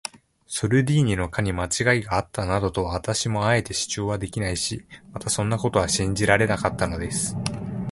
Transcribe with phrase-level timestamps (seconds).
[0.47, 7.37] ソルディーニの課にまちがいがあったなどとは、私もあえて主張できないし、またそんなことは信じられなかったのです。